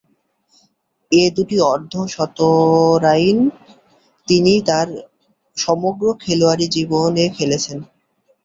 এ 1.11 1.33
দুটি 1.35 1.57
অর্ধ-শতরানই 1.71 3.29
তিনি 4.27 4.53
তার 4.67 4.87
সমগ্র 5.57 6.05
খেলোয়াড়ী 6.23 6.65
জীবনে 6.75 7.23
খেলেছেন। 7.37 7.77